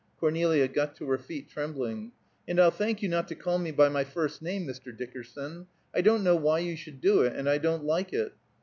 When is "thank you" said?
2.71-3.07